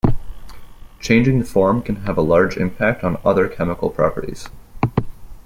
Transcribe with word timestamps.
Changing 0.99 1.37
the 1.37 1.45
form 1.45 1.83
can 1.83 1.97
have 2.07 2.17
a 2.17 2.23
large 2.23 2.57
impact 2.57 3.03
on 3.03 3.21
other 3.23 3.47
chemical 3.47 3.91
properties. 3.91 4.49